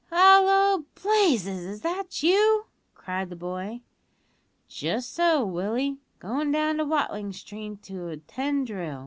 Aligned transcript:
"Hallo, 0.09 0.85
Blazes! 0.99 1.63
is 1.63 1.81
that 1.81 2.23
you?" 2.23 2.65
cried 2.95 3.29
the 3.29 3.35
boy. 3.35 3.81
"Just 4.67 5.13
so, 5.13 5.45
Willie; 5.45 5.99
goin' 6.17 6.51
down 6.51 6.77
to 6.77 6.85
Watling 6.85 7.31
Street 7.33 7.83
to 7.83 8.07
attend 8.07 8.65
drill." 8.65 8.99